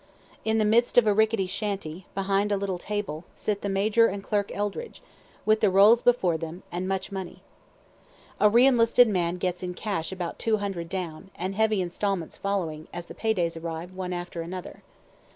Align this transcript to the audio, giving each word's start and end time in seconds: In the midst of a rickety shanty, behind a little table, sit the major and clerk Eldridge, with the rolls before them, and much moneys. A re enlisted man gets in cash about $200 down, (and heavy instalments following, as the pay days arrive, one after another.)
In 0.43 0.57
the 0.57 0.65
midst 0.65 0.97
of 0.97 1.05
a 1.05 1.13
rickety 1.13 1.45
shanty, 1.45 2.07
behind 2.15 2.51
a 2.51 2.57
little 2.57 2.79
table, 2.79 3.23
sit 3.35 3.61
the 3.61 3.69
major 3.69 4.07
and 4.07 4.23
clerk 4.23 4.51
Eldridge, 4.51 4.99
with 5.45 5.59
the 5.61 5.69
rolls 5.69 6.01
before 6.01 6.39
them, 6.39 6.63
and 6.71 6.87
much 6.87 7.11
moneys. 7.11 7.37
A 8.39 8.49
re 8.49 8.65
enlisted 8.65 9.07
man 9.07 9.37
gets 9.37 9.61
in 9.61 9.75
cash 9.75 10.11
about 10.11 10.39
$200 10.39 10.89
down, 10.89 11.29
(and 11.35 11.53
heavy 11.53 11.83
instalments 11.83 12.35
following, 12.35 12.87
as 12.91 13.05
the 13.05 13.13
pay 13.13 13.35
days 13.35 13.55
arrive, 13.55 13.93
one 13.95 14.11
after 14.11 14.41
another.) 14.41 14.81